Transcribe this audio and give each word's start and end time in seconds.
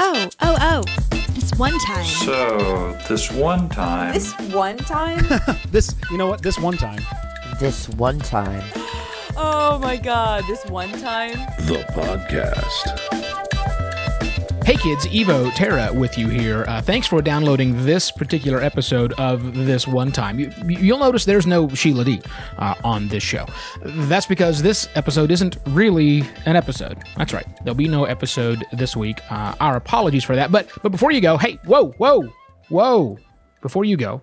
Oh, 0.00 0.28
oh, 0.42 0.56
oh. 0.60 0.82
This 1.34 1.52
one 1.58 1.78
time. 1.80 2.04
So, 2.04 2.96
this 3.08 3.30
one 3.32 3.68
time. 3.68 4.14
This 4.14 4.32
one 4.52 4.76
time? 4.76 5.24
This, 5.70 5.94
you 6.10 6.18
know 6.18 6.26
what? 6.28 6.42
This 6.42 6.58
one 6.58 6.76
time. 6.76 7.00
This 7.58 7.88
one 7.90 8.18
time. 8.20 8.62
oh 9.36 9.78
my 9.82 9.96
god, 9.96 10.44
this 10.46 10.64
one 10.66 10.90
time? 11.00 11.32
The 11.66 11.84
podcast. 11.94 13.24
Hey 14.68 14.76
kids, 14.76 15.06
Evo 15.06 15.50
Terra 15.54 15.90
with 15.94 16.18
you 16.18 16.28
here. 16.28 16.66
Uh, 16.68 16.82
thanks 16.82 17.06
for 17.06 17.22
downloading 17.22 17.86
this 17.86 18.10
particular 18.10 18.60
episode 18.60 19.14
of 19.14 19.54
This 19.54 19.86
One 19.86 20.12
Time. 20.12 20.38
You, 20.38 20.52
you'll 20.68 20.98
notice 20.98 21.24
there's 21.24 21.46
no 21.46 21.70
Sheila 21.70 22.04
Dee 22.04 22.20
uh, 22.58 22.74
on 22.84 23.08
this 23.08 23.22
show. 23.22 23.46
That's 23.82 24.26
because 24.26 24.60
this 24.60 24.86
episode 24.94 25.30
isn't 25.30 25.56
really 25.68 26.22
an 26.44 26.54
episode. 26.54 26.98
That's 27.16 27.32
right. 27.32 27.46
There'll 27.64 27.76
be 27.76 27.88
no 27.88 28.04
episode 28.04 28.62
this 28.74 28.94
week. 28.94 29.22
Uh, 29.30 29.54
our 29.58 29.76
apologies 29.76 30.22
for 30.22 30.36
that. 30.36 30.52
But 30.52 30.68
but 30.82 30.92
before 30.92 31.12
you 31.12 31.22
go, 31.22 31.38
hey, 31.38 31.58
whoa, 31.64 31.92
whoa, 31.92 32.30
whoa! 32.68 33.16
Before 33.62 33.86
you 33.86 33.96
go, 33.96 34.20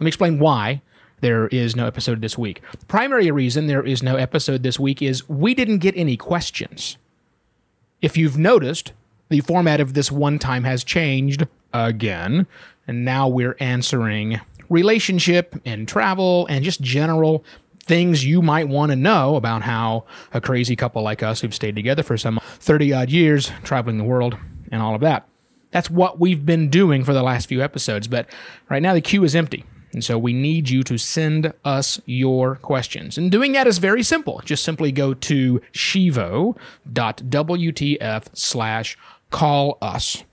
let 0.00 0.04
me 0.04 0.08
explain 0.08 0.40
why 0.40 0.82
there 1.20 1.46
is 1.46 1.76
no 1.76 1.86
episode 1.86 2.20
this 2.20 2.36
week. 2.36 2.62
Primary 2.88 3.30
reason 3.30 3.68
there 3.68 3.86
is 3.86 4.02
no 4.02 4.16
episode 4.16 4.64
this 4.64 4.80
week 4.80 5.00
is 5.00 5.28
we 5.28 5.54
didn't 5.54 5.78
get 5.78 5.96
any 5.96 6.16
questions. 6.16 6.96
If 8.02 8.16
you've 8.16 8.36
noticed, 8.36 8.92
the 9.28 9.40
format 9.40 9.80
of 9.80 9.94
this 9.94 10.10
one 10.10 10.38
time 10.38 10.64
has 10.64 10.84
changed 10.84 11.46
again, 11.72 12.46
and 12.86 13.04
now 13.04 13.28
we're 13.28 13.56
answering 13.60 14.40
relationship 14.68 15.60
and 15.64 15.88
travel 15.88 16.46
and 16.48 16.64
just 16.64 16.80
general 16.80 17.44
things 17.80 18.24
you 18.24 18.42
might 18.42 18.68
want 18.68 18.90
to 18.90 18.96
know 18.96 19.36
about 19.36 19.62
how 19.62 20.04
a 20.32 20.40
crazy 20.40 20.76
couple 20.76 21.02
like 21.02 21.22
us 21.22 21.40
who've 21.40 21.54
stayed 21.54 21.74
together 21.74 22.02
for 22.02 22.18
some 22.18 22.38
30 22.58 22.92
odd 22.92 23.10
years, 23.10 23.50
traveling 23.64 23.98
the 23.98 24.04
world, 24.04 24.36
and 24.70 24.82
all 24.82 24.94
of 24.94 25.00
that. 25.00 25.26
That's 25.70 25.90
what 25.90 26.20
we've 26.20 26.44
been 26.44 26.68
doing 26.70 27.02
for 27.04 27.12
the 27.12 27.22
last 27.22 27.46
few 27.48 27.62
episodes, 27.62 28.06
but 28.08 28.28
right 28.68 28.82
now 28.82 28.94
the 28.94 29.00
queue 29.00 29.24
is 29.24 29.34
empty. 29.34 29.64
And 29.92 30.04
so 30.04 30.18
we 30.18 30.34
need 30.34 30.68
you 30.68 30.82
to 30.82 30.98
send 30.98 31.52
us 31.64 31.98
your 32.04 32.56
questions. 32.56 33.16
And 33.16 33.32
doing 33.32 33.52
that 33.52 33.66
is 33.66 33.78
very 33.78 34.02
simple. 34.02 34.42
Just 34.44 34.62
simply 34.62 34.92
go 34.92 35.14
to 35.14 35.62
shivo.wtf 35.72 36.56
slash 38.34 38.98
call 39.30 39.78
us. 39.80 40.24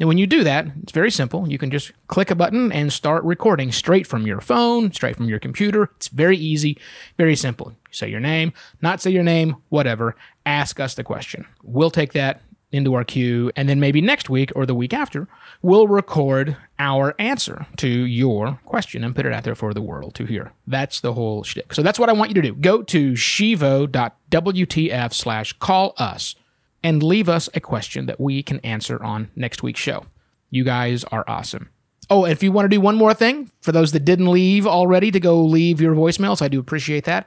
And 0.00 0.06
when 0.06 0.18
you 0.18 0.26
do 0.26 0.44
that, 0.44 0.66
it's 0.82 0.92
very 0.92 1.10
simple. 1.10 1.50
You 1.50 1.58
can 1.58 1.70
just 1.70 1.92
click 2.06 2.30
a 2.30 2.36
button 2.36 2.70
and 2.70 2.92
start 2.92 3.24
recording 3.24 3.72
straight 3.72 4.06
from 4.06 4.26
your 4.26 4.40
phone, 4.40 4.92
straight 4.92 5.16
from 5.16 5.28
your 5.28 5.40
computer. 5.40 5.90
It's 5.96 6.08
very 6.08 6.36
easy, 6.36 6.78
very 7.16 7.34
simple. 7.34 7.72
Say 7.90 8.08
your 8.08 8.20
name, 8.20 8.52
not 8.80 9.00
say 9.00 9.10
your 9.10 9.24
name, 9.24 9.56
whatever. 9.70 10.14
Ask 10.46 10.78
us 10.78 10.94
the 10.94 11.02
question. 11.02 11.46
We'll 11.64 11.90
take 11.90 12.12
that 12.12 12.42
into 12.70 12.94
our 12.94 13.04
queue, 13.04 13.50
and 13.56 13.68
then 13.68 13.80
maybe 13.80 14.00
next 14.00 14.28
week 14.28 14.52
or 14.54 14.66
the 14.66 14.74
week 14.74 14.92
after, 14.92 15.26
we'll 15.62 15.88
record 15.88 16.56
our 16.78 17.14
answer 17.18 17.66
to 17.78 17.88
your 17.88 18.60
question 18.66 19.02
and 19.02 19.16
put 19.16 19.24
it 19.24 19.32
out 19.32 19.44
there 19.44 19.54
for 19.54 19.72
the 19.72 19.80
world 19.80 20.14
to 20.14 20.26
hear. 20.26 20.52
That's 20.66 21.00
the 21.00 21.14
whole 21.14 21.44
shtick. 21.44 21.72
So 21.72 21.82
that's 21.82 21.98
what 21.98 22.10
I 22.10 22.12
want 22.12 22.30
you 22.30 22.34
to 22.34 22.42
do. 22.42 22.54
Go 22.54 22.82
to 22.82 23.16
shivo.wtf 23.16 25.14
slash 25.14 25.52
call 25.54 25.94
us 25.96 26.34
and 26.82 27.02
leave 27.02 27.28
us 27.28 27.48
a 27.54 27.60
question 27.60 28.06
that 28.06 28.20
we 28.20 28.42
can 28.42 28.60
answer 28.60 29.02
on 29.02 29.30
next 29.34 29.62
week's 29.62 29.80
show. 29.80 30.06
You 30.50 30.64
guys 30.64 31.04
are 31.04 31.24
awesome. 31.26 31.70
Oh, 32.10 32.24
and 32.24 32.32
if 32.32 32.42
you 32.42 32.52
want 32.52 32.64
to 32.64 32.74
do 32.74 32.80
one 32.80 32.96
more 32.96 33.12
thing, 33.12 33.50
for 33.60 33.72
those 33.72 33.92
that 33.92 34.04
didn't 34.04 34.30
leave 34.30 34.66
already 34.66 35.10
to 35.10 35.20
go 35.20 35.42
leave 35.42 35.80
your 35.80 35.94
voicemails, 35.94 36.40
I 36.40 36.48
do 36.48 36.58
appreciate 36.58 37.04
that. 37.04 37.26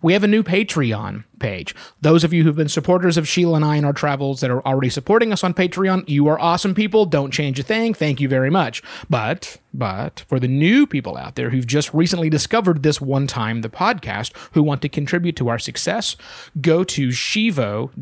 We 0.00 0.12
have 0.12 0.22
a 0.22 0.28
new 0.28 0.44
Patreon 0.44 1.24
page. 1.40 1.74
Those 2.00 2.22
of 2.22 2.32
you 2.32 2.44
who've 2.44 2.54
been 2.54 2.68
supporters 2.68 3.16
of 3.16 3.26
Sheila 3.26 3.56
and 3.56 3.64
I 3.64 3.76
in 3.76 3.84
our 3.84 3.92
travels 3.92 4.40
that 4.40 4.50
are 4.50 4.64
already 4.66 4.90
supporting 4.90 5.32
us 5.32 5.42
on 5.42 5.54
Patreon, 5.54 6.08
you 6.08 6.28
are 6.28 6.38
awesome 6.38 6.72
people. 6.74 7.04
Don't 7.04 7.32
change 7.32 7.58
a 7.58 7.64
thing. 7.64 7.94
Thank 7.94 8.20
you 8.20 8.28
very 8.28 8.50
much. 8.50 8.80
But, 9.10 9.56
but 9.74 10.20
for 10.28 10.38
the 10.38 10.46
new 10.46 10.86
people 10.86 11.16
out 11.16 11.34
there 11.34 11.50
who've 11.50 11.66
just 11.66 11.92
recently 11.92 12.30
discovered 12.30 12.84
this 12.84 13.00
one 13.00 13.26
time, 13.26 13.62
the 13.62 13.68
podcast, 13.68 14.32
who 14.52 14.62
want 14.62 14.82
to 14.82 14.88
contribute 14.88 15.34
to 15.36 15.48
our 15.48 15.58
success, 15.58 16.14
go 16.60 16.84
to 16.84 17.10
shivo.wtf 17.10 17.96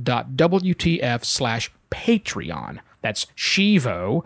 slash 1.24 1.72
Patreon. 1.90 2.80
That's 3.00 3.26
shivo.wtf 3.34 4.24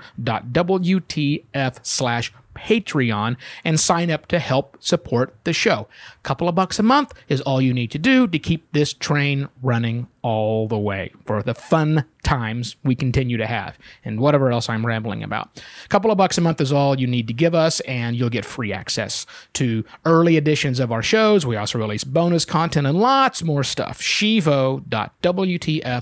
slash 1.82 2.32
Patreon 2.54 3.36
and 3.64 3.78
sign 3.78 4.10
up 4.10 4.26
to 4.28 4.38
help 4.38 4.76
support 4.80 5.34
the 5.44 5.52
show. 5.52 5.88
A 6.16 6.22
couple 6.22 6.48
of 6.48 6.54
bucks 6.54 6.78
a 6.78 6.82
month 6.82 7.12
is 7.28 7.40
all 7.40 7.60
you 7.60 7.72
need 7.72 7.90
to 7.92 7.98
do 7.98 8.26
to 8.26 8.38
keep 8.38 8.70
this 8.72 8.92
train 8.92 9.48
running 9.62 10.08
all 10.22 10.69
the 10.69 10.78
way 10.78 11.12
for 11.26 11.42
the 11.42 11.54
fun 11.54 12.04
times 12.22 12.76
we 12.84 12.94
continue 12.94 13.36
to 13.36 13.47
have 13.47 13.78
and 14.04 14.20
whatever 14.20 14.53
else 14.53 14.69
I'm 14.69 14.84
rambling 14.84 15.22
about. 15.22 15.62
A 15.84 15.88
couple 15.88 16.10
of 16.10 16.19
bucks 16.19 16.38
a 16.38 16.41
month 16.41 16.60
is 16.60 16.72
all 16.72 16.98
you 16.98 17.06
need 17.06 17.26
to 17.28 17.34
give 17.34 17.54
us, 17.54 17.81
and 17.81 18.16
you'll 18.16 18.28
get 18.30 18.44
free 18.44 18.72
access 18.72 19.26
to 19.54 19.84
early 20.04 20.36
editions 20.36 20.80
of 20.80 20.92
our 20.92 21.03
shows. 21.03 21.47
We 21.47 21.56
also 21.56 21.78
release 21.78 22.04
bonus 22.04 22.44
content 22.44 22.86
and 22.86 22.98
lots 22.98 23.42
more 23.42 23.64
stuff. 23.64 24.00
Shivo.wtf 24.00 24.84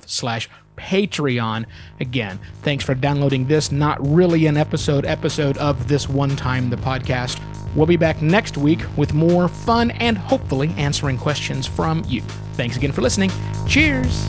slash 0.09 0.49
Patreon. 0.77 1.67
Again, 2.01 2.39
thanks 2.63 2.85
for 2.85 2.95
downloading 2.95 3.47
this 3.47 3.73
not 3.73 3.99
really 4.07 4.47
an 4.47 4.57
episode 4.57 5.05
episode 5.05 5.59
of 5.59 5.89
this 5.89 6.09
one 6.09 6.37
time 6.37 6.71
the 6.71 6.77
podcast. 6.77 7.41
We'll 7.75 7.87
be 7.87 7.97
back 7.97 8.23
next 8.23 8.57
week 8.57 8.81
with 8.97 9.15
more 9.15 9.49
fun 9.49 9.91
and 9.93 10.19
hopefully 10.19 10.75
answering 10.77 11.19
questions 11.19 11.67
from 11.67 12.03
you. 12.07 12.23
Thanks 12.55 12.77
again 12.77 12.93
for 12.93 13.03
listening. 13.03 13.31
Cheers. 13.67 14.27